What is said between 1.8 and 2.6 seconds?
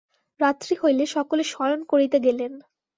করিতে গেলেন।